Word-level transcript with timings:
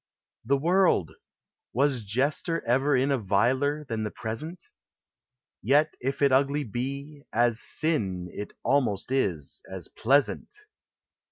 ]The 0.51 0.57
World! 0.57 1.11
Was 1.73 2.01
jester 2.03 2.63
ever 2.65 2.95
in 2.97 3.11
A 3.11 3.19
viler 3.19 3.83
than 3.85 4.01
the 4.03 4.09
present? 4.09 4.63
Yet 5.61 5.93
if 5.99 6.23
it 6.23 6.31
ugly 6.31 6.63
be— 6.63 7.21
as 7.45 7.59
sin, 7.61 8.27
It 8.33 8.51
almost 8.63 9.11
is— 9.11 9.61
as 9.71 9.89
pleasant 9.89 10.55